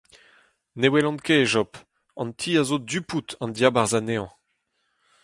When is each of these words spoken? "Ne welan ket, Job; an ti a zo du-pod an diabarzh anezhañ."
"Ne 0.79 0.87
welan 0.91 1.17
ket, 1.25 1.43
Job; 1.51 1.71
an 2.21 2.29
ti 2.39 2.51
a 2.59 2.63
zo 2.69 2.77
du-pod 2.89 3.27
an 3.43 3.51
diabarzh 3.57 3.97
anezhañ." 3.99 4.27